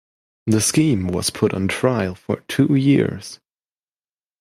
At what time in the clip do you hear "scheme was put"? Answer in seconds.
0.61-1.53